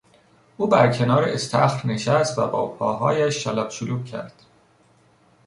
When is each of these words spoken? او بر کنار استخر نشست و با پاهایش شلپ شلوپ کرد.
او 0.57 0.67
بر 0.67 0.93
کنار 0.93 1.23
استخر 1.23 1.87
نشست 1.87 2.37
و 2.39 2.47
با 2.47 2.67
پاهایش 2.67 3.35
شلپ 3.35 3.69
شلوپ 3.69 4.05
کرد. 4.05 4.33